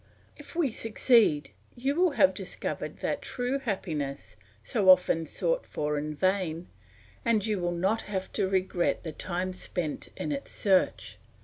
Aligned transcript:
If 0.35 0.55
we 0.55 0.71
succeed, 0.71 1.51
you 1.75 1.93
will 1.93 2.09
have 2.13 2.33
discovered 2.33 3.01
that 3.01 3.21
true 3.21 3.59
happiness, 3.59 4.35
so 4.63 4.89
often 4.89 5.27
sought 5.27 5.63
for 5.67 5.95
in 5.99 6.15
vain; 6.15 6.65
and 7.23 7.45
you 7.45 7.59
will 7.59 7.69
not 7.71 8.01
have 8.09 8.31
to 8.33 8.49
regret 8.49 9.03
the 9.03 9.11
time 9.11 9.53
spent 9.53 10.09
in 10.17 10.31
its 10.31 10.49
search. 10.51 11.19